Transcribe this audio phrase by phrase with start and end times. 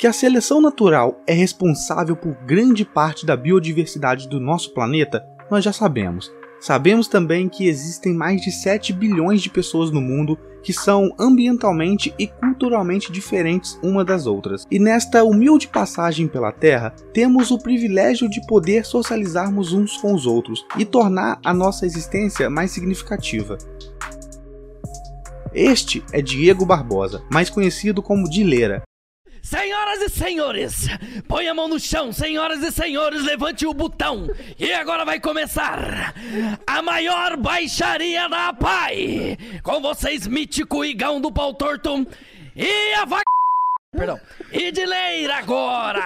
[0.00, 5.62] Que a seleção natural é responsável por grande parte da biodiversidade do nosso planeta, nós
[5.62, 6.32] já sabemos.
[6.58, 12.14] Sabemos também que existem mais de 7 bilhões de pessoas no mundo que são ambientalmente
[12.18, 14.66] e culturalmente diferentes uma das outras.
[14.70, 20.24] E nesta humilde passagem pela Terra, temos o privilégio de poder socializarmos uns com os
[20.24, 23.58] outros e tornar a nossa existência mais significativa.
[25.52, 28.82] Este é Diego Barbosa, mais conhecido como Dileira,
[29.42, 30.86] Senhoras e senhores,
[31.26, 34.28] põe a mão no chão, senhoras e senhores, levante o botão.
[34.58, 36.14] E agora vai começar
[36.66, 39.38] a maior baixaria da PAI.
[39.62, 42.06] Com vocês, mítico Igão do pau torto
[42.54, 43.24] e a vaca.
[43.92, 44.20] Perdão.
[44.52, 46.00] E de leira agora!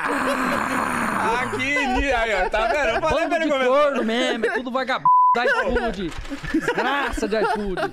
[1.43, 2.89] Aqui, aí, tá vendo?
[2.89, 3.71] Eu falei pra ele começar.
[3.71, 6.13] Corno mesmo, é tudo vagabundo da iFood.
[6.53, 7.93] Desgraça de iFood.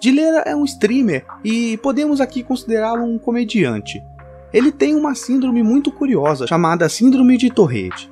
[0.00, 4.02] Dileira é um streamer e podemos aqui considerá-lo um comediante.
[4.52, 8.08] Ele tem uma síndrome muito curiosa chamada Síndrome de Tourette.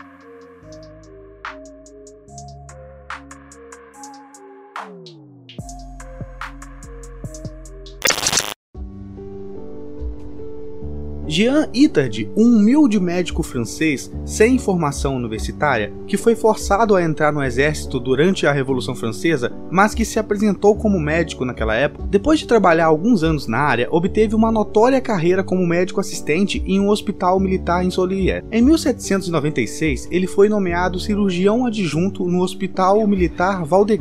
[11.35, 17.43] Jean Itard, um humilde médico francês sem formação universitária, que foi forçado a entrar no
[17.43, 22.47] exército durante a Revolução Francesa, mas que se apresentou como médico naquela época, depois de
[22.47, 27.41] trabalhar alguns anos na área, obteve uma notória carreira como médico assistente em um hospital
[27.41, 28.45] militar em Solier.
[28.53, 33.99] Em 1796, ele foi nomeado cirurgião adjunto no Hospital Militar Val de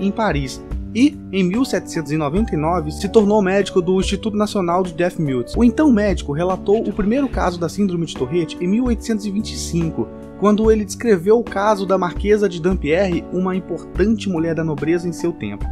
[0.00, 0.60] em Paris,
[0.94, 5.54] e, em 1799, se tornou médico do Instituto Nacional de Deaf Mutes.
[5.56, 10.84] O então médico relatou o primeiro caso da síndrome de Tourette em 1825, quando ele
[10.84, 15.64] descreveu o caso da Marquesa de Dampierre, uma importante mulher da nobreza em seu tempo.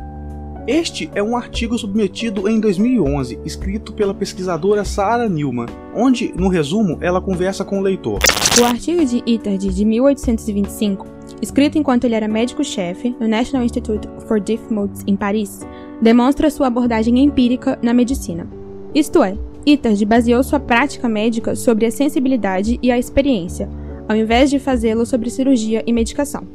[0.66, 6.98] Este é um artigo submetido em 2011, escrito pela pesquisadora Sarah Newman, onde, no resumo,
[7.00, 8.20] ela conversa com o leitor.
[8.60, 14.40] O artigo de Itard de 1825 escrito enquanto ele era médico-chefe no National Institute for
[14.40, 15.66] Deaf Mutes em Paris,
[16.00, 18.46] demonstra sua abordagem empírica na medicina.
[18.94, 23.68] Isto é, Itard baseou sua prática médica sobre a sensibilidade e a experiência,
[24.08, 26.46] ao invés de fazê-lo sobre cirurgia e medicação.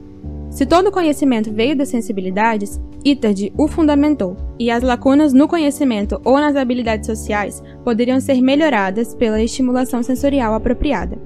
[0.49, 6.19] Se todo o conhecimento veio das sensibilidades, Itard o fundamentou, e as lacunas no conhecimento
[6.23, 11.17] ou nas habilidades sociais poderiam ser melhoradas pela estimulação sensorial apropriada.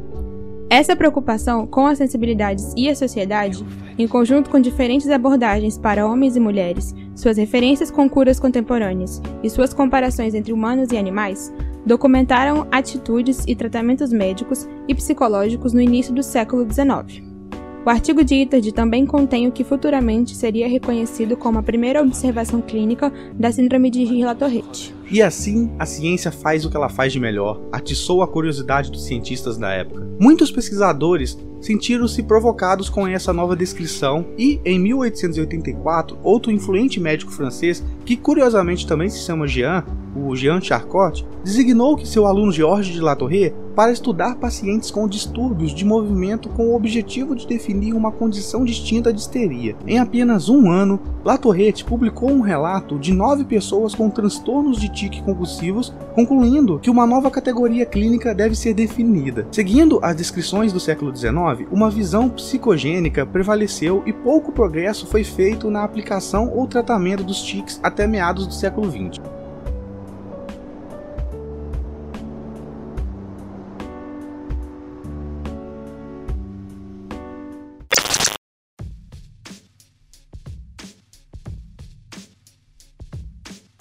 [0.70, 3.66] Essa preocupação com as sensibilidades e a sociedade,
[3.98, 9.50] em conjunto com diferentes abordagens para homens e mulheres, suas referências com curas contemporâneas e
[9.50, 11.52] suas comparações entre humanos e animais,
[11.84, 17.24] documentaram atitudes e tratamentos médicos e psicológicos no início do século XIX.
[17.84, 22.62] O artigo de Itard também contém o que futuramente seria reconhecido como a primeira observação
[22.62, 24.99] clínica da síndrome de Gila-Tourette.
[25.12, 29.06] E assim, a ciência faz o que ela faz de melhor, atiçou a curiosidade dos
[29.06, 30.08] cientistas da época.
[30.20, 37.84] Muitos pesquisadores sentiram-se provocados com essa nova descrição e, em 1884, outro influente médico francês,
[38.06, 39.84] que curiosamente também se chama Jean,
[40.16, 45.74] o Jean Charcot, designou que seu aluno Georges de Latouré para estudar pacientes com distúrbios
[45.74, 49.76] de movimento com o objetivo de definir uma condição distinta de histeria.
[49.88, 55.22] Em apenas um ano, Latourette publicou um relato de nove pessoas com transtornos de tique
[55.22, 59.48] convulsivos, concluindo que uma nova categoria clínica deve ser definida.
[59.52, 65.72] Seguindo as descrições do século XIX, uma visão psicogênica prevaleceu e pouco progresso foi feito
[65.72, 69.39] na aplicação ou tratamento dos tiques até meados do século XX.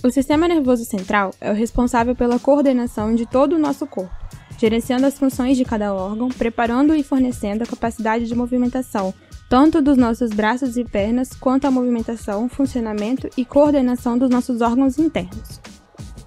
[0.01, 4.15] O sistema nervoso central é o responsável pela coordenação de todo o nosso corpo,
[4.57, 9.13] gerenciando as funções de cada órgão, preparando e fornecendo a capacidade de movimentação,
[9.51, 15.01] tanto dos nossos braços e pernas, quanto a movimentação, funcionamento e coordenação dos nossos órgãos
[15.01, 15.61] internos.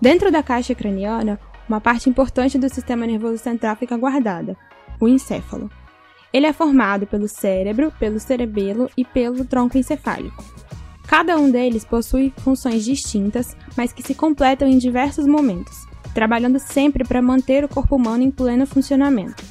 [0.02, 4.58] Dentro da caixa craniana, uma parte importante do sistema nervoso central fica guardada,
[5.00, 5.72] o encéfalo.
[6.34, 10.44] Ele é formado pelo cérebro, pelo cerebelo e pelo tronco encefálico.
[11.12, 17.04] Cada um deles possui funções distintas, mas que se completam em diversos momentos, trabalhando sempre
[17.04, 19.44] para manter o corpo humano em pleno funcionamento.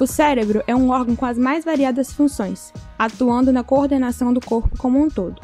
[0.00, 4.76] O cérebro é um órgão com as mais variadas funções, atuando na coordenação do corpo
[4.76, 5.40] como um todo.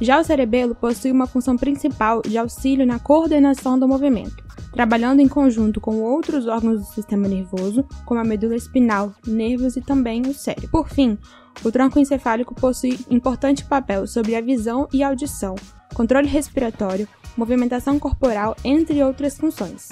[0.00, 5.28] Já o cerebelo possui uma função principal de auxílio na coordenação do movimento, trabalhando em
[5.28, 10.32] conjunto com outros órgãos do sistema nervoso, como a medula espinal, nervos e também o
[10.32, 10.70] cérebro.
[10.70, 11.18] Por fim,
[11.62, 15.54] o tronco encefálico possui importante papel sobre a visão e audição,
[15.94, 19.90] controle respiratório, movimentação corporal, entre outras funções.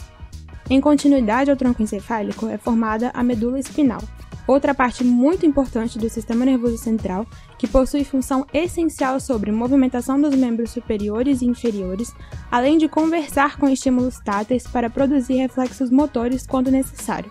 [0.70, 4.00] Em continuidade ao tronco encefálico é formada a medula espinal,
[4.46, 7.26] outra parte muito importante do sistema nervoso central
[7.58, 12.14] que possui função essencial sobre movimentação dos membros superiores e inferiores,
[12.50, 17.30] além de conversar com estímulos táteis para produzir reflexos motores quando necessário.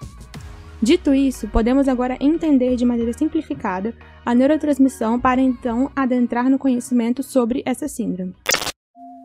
[0.81, 3.93] Dito isso, podemos agora entender de maneira simplificada
[4.25, 8.35] a neurotransmissão para então adentrar no conhecimento sobre essa síndrome.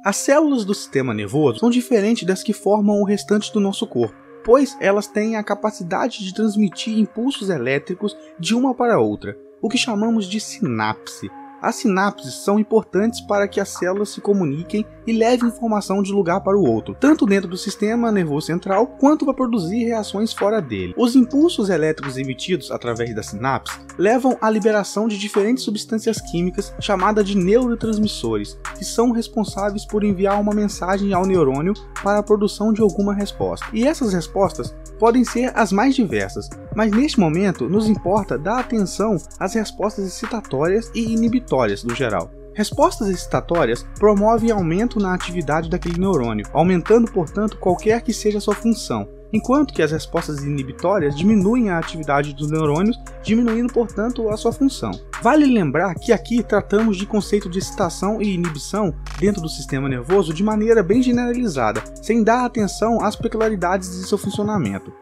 [0.04, 4.14] As células do sistema nervoso são diferentes das que formam o restante do nosso corpo,
[4.44, 9.76] pois elas têm a capacidade de transmitir impulsos elétricos de uma para outra, o que
[9.76, 11.28] chamamos de sinapse.
[11.60, 16.40] As sinapses são importantes para que as células se comuniquem e levem informação de lugar
[16.40, 20.94] para o outro, tanto dentro do sistema nervoso central quanto para produzir reações fora dele.
[20.96, 27.24] Os impulsos elétricos emitidos através da sinapse levam à liberação de diferentes substâncias químicas chamadas
[27.24, 31.72] de neurotransmissores, que são responsáveis por enviar uma mensagem ao neurônio
[32.02, 33.66] para a produção de alguma resposta.
[33.72, 39.16] E essas respostas podem ser as mais diversas, mas neste momento nos importa dar atenção
[39.38, 41.45] às respostas excitatórias e inibitórias
[41.84, 42.30] no geral.
[42.54, 48.54] Respostas excitatórias promovem aumento na atividade daquele neurônio, aumentando, portanto, qualquer que seja a sua
[48.54, 54.52] função, enquanto que as respostas inibitórias diminuem a atividade dos neurônios, diminuindo, portanto, a sua
[54.52, 54.90] função.
[55.22, 60.32] Vale lembrar que aqui tratamos de conceito de excitação e inibição dentro do sistema nervoso
[60.32, 64.92] de maneira bem generalizada, sem dar atenção às peculiaridades de seu funcionamento.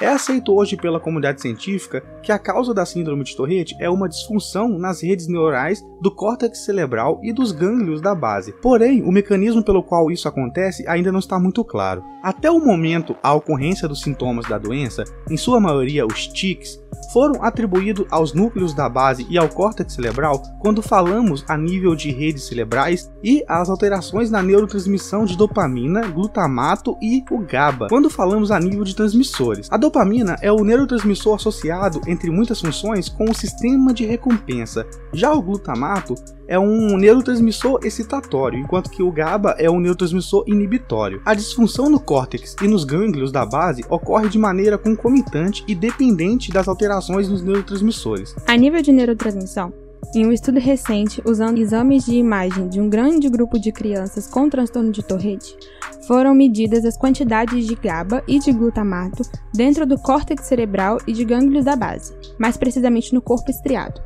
[0.00, 4.08] É aceito hoje pela comunidade científica que a causa da síndrome de Tourette é uma
[4.08, 8.52] disfunção nas redes neurais do córtex cerebral e dos gânglios da base.
[8.60, 12.02] Porém, o mecanismo pelo qual isso acontece ainda não está muito claro.
[12.24, 16.82] Até o momento, a ocorrência dos sintomas da doença, em sua maioria os tics,
[17.12, 22.10] foram atribuídos aos núcleos da base e ao córtex cerebral quando falamos a nível de
[22.10, 28.50] redes cerebrais e às alterações na neurotransmissão de dopamina, glutamato e o GABA, quando falamos
[28.50, 29.68] a nível de transmissores.
[29.70, 34.86] A dopamina é o neurotransmissor associado, entre muitas funções, com o sistema de recompensa.
[35.12, 36.14] Já o glutamato
[36.48, 41.20] é um neurotransmissor excitatório, enquanto que o GABA é um neurotransmissor inibitório.
[41.24, 46.50] A disfunção no córtex e nos gânglios da base ocorre de maneira concomitante e dependente
[46.50, 48.34] das alterações nos neurotransmissores.
[48.46, 49.70] A nível de neurotransmissão,
[50.14, 54.48] em um estudo recente, usando exames de imagem de um grande grupo de crianças com
[54.48, 55.56] transtorno de Tourette,
[56.06, 59.22] foram medidas as quantidades de GABA e de glutamato
[59.54, 64.00] dentro do córtex cerebral e de gânglios da base, mais precisamente no corpo estriado.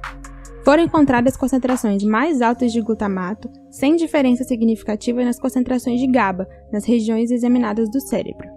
[0.64, 6.84] Foram encontradas concentrações mais altas de glutamato, sem diferença significativa nas concentrações de GABA nas
[6.84, 8.48] regiões examinadas do cérebro.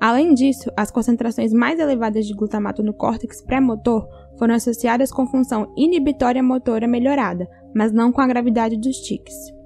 [0.00, 4.08] Além disso, as concentrações mais elevadas de glutamato no córtex pré-motor
[4.38, 9.57] foram associadas com função inibitória motora melhorada, mas não com a gravidade dos tiques.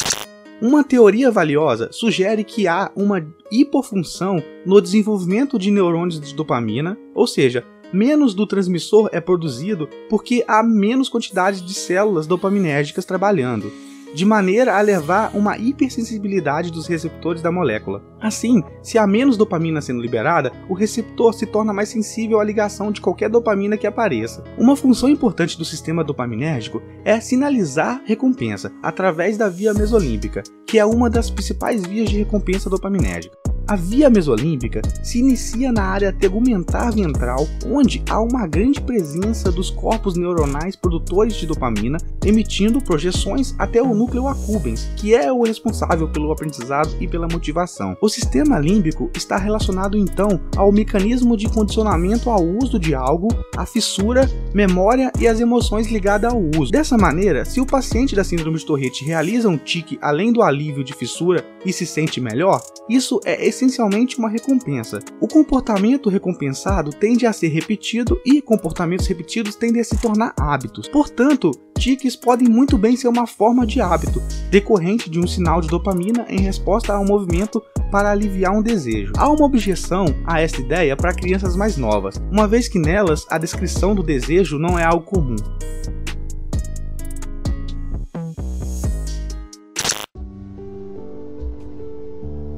[0.63, 7.27] Uma teoria valiosa sugere que há uma hipofunção no desenvolvimento de neurônios de dopamina, ou
[7.27, 13.73] seja, menos do transmissor é produzido porque há menos quantidade de células dopaminérgicas trabalhando,
[14.15, 18.03] de maneira a levar uma hipersensibilidade dos receptores da molécula.
[18.21, 22.93] Assim, se há menos dopamina sendo liberada, o receptor se torna mais sensível à ligação
[22.93, 24.45] de qualquer dopamina que apareça.
[24.57, 30.85] Uma função importante do sistema dopaminérgico é sinalizar recompensa através da via mesolímbica, que é
[30.85, 33.52] uma das principais vias de recompensa dopaminérgica.
[33.69, 39.71] A via mesolímbica se inicia na área tegumentar ventral, onde há uma grande presença dos
[39.71, 46.09] corpos neuronais produtores de dopamina, emitindo projeções até o núcleo accumbens, que é o responsável
[46.09, 47.97] pelo aprendizado e pela motivação.
[48.01, 53.65] O sistema límbico está relacionado então ao mecanismo de condicionamento ao uso de algo, a
[53.65, 56.73] fissura, memória e as emoções ligadas ao uso.
[56.73, 60.85] Dessa maneira, se o paciente da síndrome de Tourette realiza um tique além do alívio
[60.85, 64.99] de fissura e se sente melhor, isso é essencialmente uma recompensa.
[65.21, 70.89] O comportamento recompensado tende a ser repetido e comportamentos repetidos tendem a se tornar hábitos.
[70.89, 75.69] Portanto, tiques podem muito bem ser uma forma de hábito, decorrente de um sinal de
[75.69, 79.13] dopamina em resposta a um movimento para aliviar um desejo.
[79.17, 83.39] Há uma objeção a esta ideia para crianças mais novas, uma vez que nelas a
[83.39, 85.37] descrição do desejo não é algo comum.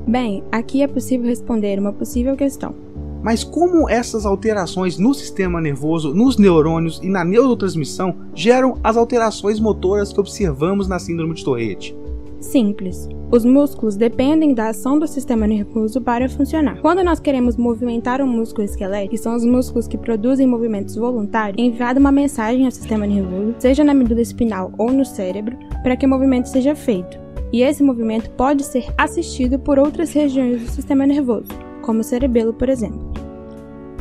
[0.06, 2.74] Bem, aqui é possível responder uma possível questão.
[3.22, 9.58] Mas como essas alterações no sistema nervoso, nos neurônios e na neurotransmissão geram as alterações
[9.58, 11.96] motoras que observamos na síndrome de Tourette?
[12.38, 13.08] Simples.
[13.32, 16.82] Os músculos dependem da ação do sistema nervoso para funcionar.
[16.82, 21.56] Quando nós queremos movimentar um músculo esquelético, que são os músculos que produzem movimentos voluntários,
[21.58, 25.96] é enviada uma mensagem ao sistema nervoso, seja na medula espinal ou no cérebro, para
[25.96, 27.23] que o movimento seja feito
[27.54, 31.46] e esse movimento pode ser assistido por outras regiões do sistema nervoso,
[31.82, 33.12] como o cerebelo, por exemplo.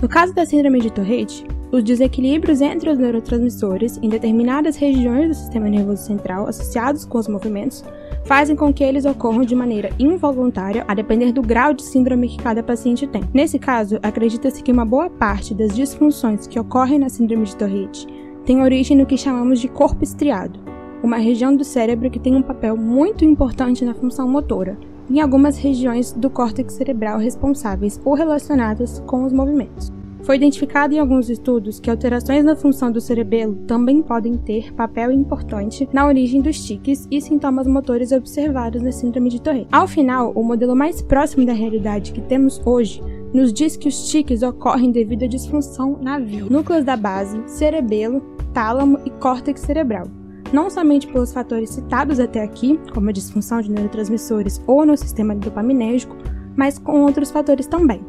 [0.01, 5.33] No caso da síndrome de Tourette, os desequilíbrios entre os neurotransmissores em determinadas regiões do
[5.35, 7.85] sistema nervoso central associados com os movimentos
[8.25, 12.41] fazem com que eles ocorram de maneira involuntária, a depender do grau de síndrome que
[12.41, 13.21] cada paciente tem.
[13.31, 18.07] Nesse caso, acredita-se que uma boa parte das disfunções que ocorrem na síndrome de Tourette
[18.47, 20.59] tem origem no que chamamos de corpo estriado,
[21.03, 24.77] uma região do cérebro que tem um papel muito importante na função motora,
[25.11, 29.91] em algumas regiões do córtex cerebral responsáveis ou relacionadas com os movimentos.
[30.21, 35.11] Foi identificado em alguns estudos que alterações na função do cerebelo também podem ter papel
[35.11, 39.67] importante na origem dos tiques e sintomas motores observados na síndrome de Tourette.
[39.69, 44.07] Ao final, o modelo mais próximo da realidade que temos hoje nos diz que os
[44.09, 48.21] tiques ocorrem devido à disfunção na via, núcleos da base, cerebelo,
[48.53, 50.07] tálamo e córtex cerebral
[50.53, 55.35] não somente pelos fatores citados até aqui, como a disfunção de neurotransmissores ou no sistema
[55.35, 56.15] dopaminérgico,
[56.55, 58.05] mas com outros fatores também.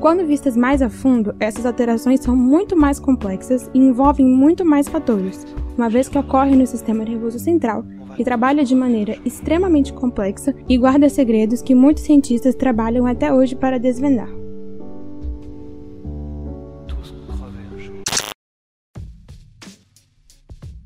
[0.00, 4.88] Quando vistas mais a fundo, essas alterações são muito mais complexas e envolvem muito mais
[4.88, 5.46] fatores,
[5.76, 7.84] uma vez que ocorrem no sistema nervoso central,
[8.16, 13.54] que trabalha de maneira extremamente complexa e guarda segredos que muitos cientistas trabalham até hoje
[13.54, 14.39] para desvendar.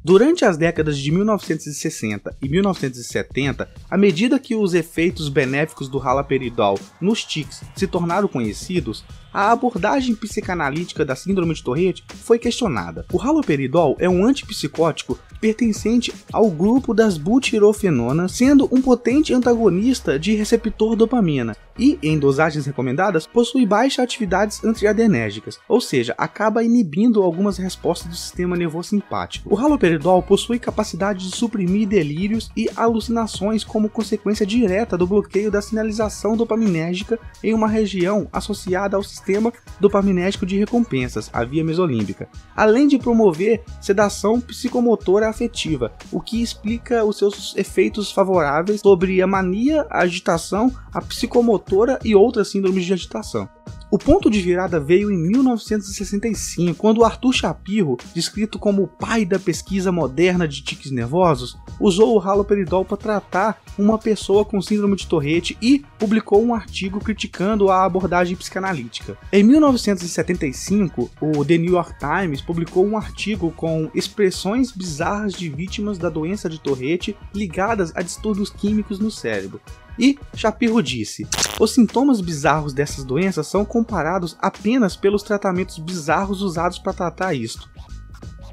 [0.07, 6.79] Durante as décadas de 1960 e 1970, à medida que os efeitos benéficos do haloperidol
[7.01, 13.07] nos tics se tornaram conhecidos, a abordagem psicanalítica da síndrome de Tourette foi questionada.
[13.11, 20.35] O haloperidol é um antipsicótico pertencente ao grupo das butirofenonas, sendo um potente antagonista de
[20.35, 27.59] receptor dopamina e, em dosagens recomendadas, possui baixa atividades antiadrenérgicas, ou seja, acaba inibindo algumas
[27.59, 29.53] respostas do sistema nervoso simpático.
[29.53, 35.61] O haloperidol possui capacidade de suprimir delírios e alucinações como consequência direta do bloqueio da
[35.61, 42.87] sinalização dopaminérgica em uma região associada ao sistema dopaminérgico de recompensas, a via mesolímbica, além
[42.87, 49.85] de promover sedação psicomotora afetiva, o que explica os seus efeitos favoráveis sobre a mania,
[49.91, 53.49] a agitação, a psicomotora e outras síndromes de agitação.
[53.95, 59.39] O ponto de virada veio em 1965, quando Arthur Shapiro, descrito como o pai da
[59.39, 65.07] pesquisa moderna de tiques nervosos, usou o haloperidol para tratar uma pessoa com síndrome de
[65.07, 69.17] Tourette e publicou um artigo criticando a abordagem psicanalítica.
[69.33, 75.99] Em 1975, o The New York Times publicou um artigo com expressões bizarras de vítimas
[75.99, 79.61] da doença de Tourette ligadas a distúrbios químicos no cérebro.
[79.99, 81.27] E Shapiro disse:
[81.59, 87.71] os sintomas bizarros dessas doenças são comparados apenas pelos tratamentos bizarros usados para tratar isto.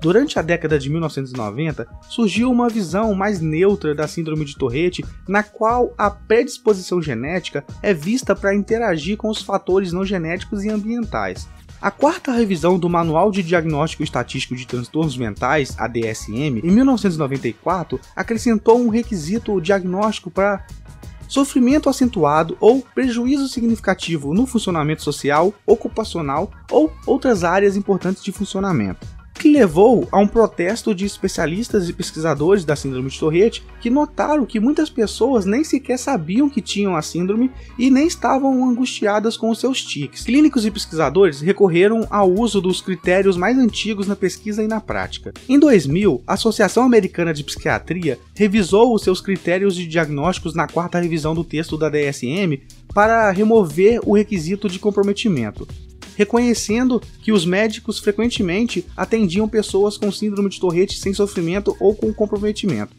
[0.02, 5.44] Durante a década de 1990, surgiu uma visão mais neutra da síndrome de Tourette, na
[5.44, 11.48] qual a predisposição genética é vista para interagir com os fatores não genéticos e ambientais.
[11.80, 18.00] A quarta revisão do Manual de Diagnóstico Estatístico de Transtornos Mentais, a DSM, em 1994,
[18.16, 20.64] acrescentou um requisito diagnóstico para
[21.32, 29.08] sofrimento acentuado ou prejuízo significativo no funcionamento social, ocupacional ou outras áreas importantes de funcionamento
[29.42, 34.46] que levou a um protesto de especialistas e pesquisadores da síndrome de Tourette que notaram
[34.46, 39.50] que muitas pessoas nem sequer sabiam que tinham a síndrome e nem estavam angustiadas com
[39.50, 40.22] os seus tiques.
[40.22, 45.34] Clínicos e pesquisadores recorreram ao uso dos critérios mais antigos na pesquisa e na prática.
[45.50, 51.00] Em 2000, a Associação Americana de Psiquiatria revisou os seus critérios de diagnósticos na quarta
[51.00, 52.62] revisão do texto da DSM
[52.94, 55.68] para remover o requisito de comprometimento
[56.22, 62.14] reconhecendo que os médicos frequentemente atendiam pessoas com síndrome de Tourette sem sofrimento ou com
[62.14, 62.96] comprometimento.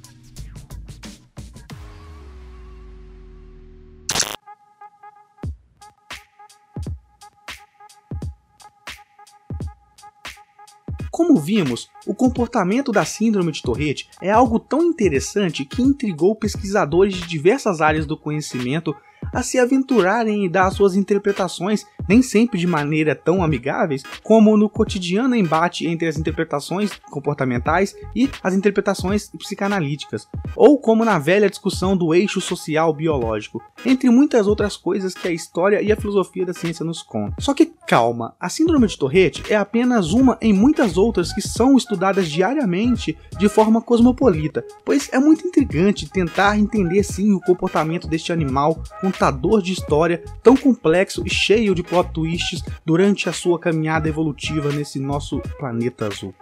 [11.13, 17.15] Como vimos, o comportamento da síndrome de Tourette é algo tão interessante que intrigou pesquisadores
[17.15, 18.97] de diversas áreas do conhecimento
[19.33, 24.69] a se aventurarem e dar suas interpretações, nem sempre de maneira tão amigáveis, como no
[24.69, 31.97] cotidiano embate entre as interpretações comportamentais e as interpretações psicanalíticas, ou como na velha discussão
[31.97, 36.53] do eixo social biológico, entre muitas outras coisas que a história e a filosofia da
[36.53, 37.35] ciência nos contam.
[37.39, 41.77] Só que calma, a síndrome de Tourette é apenas uma em muitas outras que são
[41.77, 48.33] estudadas diariamente de forma cosmopolita, pois é muito intrigante tentar entender sim o comportamento deste
[48.33, 53.57] animal com contador de história tão complexo e cheio de plot twists durante a sua
[53.57, 56.35] caminhada evolutiva nesse nosso planeta azul.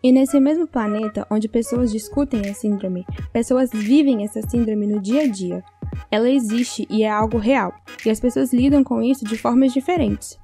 [0.00, 5.22] E nesse mesmo planeta, onde pessoas discutem a síndrome, pessoas vivem essa síndrome no dia
[5.22, 5.64] a dia.
[6.12, 7.74] ela existe e é algo real,
[8.06, 10.38] e as pessoas lidam com isso de formas diferentes.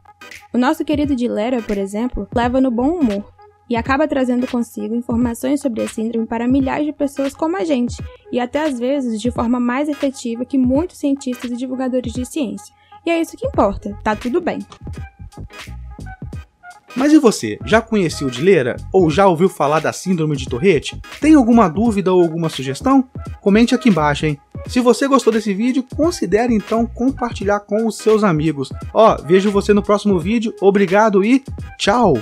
[0.53, 3.34] O nosso querido Dilera, por exemplo, leva no bom humor
[3.69, 7.97] e acaba trazendo consigo informações sobre a síndrome para milhares de pessoas como a gente,
[8.31, 12.75] e até às vezes de forma mais efetiva que muitos cientistas e divulgadores de ciência.
[13.07, 14.59] E é isso que importa, tá tudo bem.
[16.97, 18.77] Mas e você, já conheceu de Leira?
[18.93, 21.01] Ou já ouviu falar da síndrome de Tourette?
[21.21, 23.05] Tem alguma dúvida ou alguma sugestão?
[23.41, 24.39] Comente aqui embaixo, hein?
[24.69, 28.71] Se você gostou desse vídeo, considere então compartilhar com os seus amigos.
[28.93, 31.43] Ó, vejo você no próximo vídeo, obrigado e
[31.79, 32.15] tchau!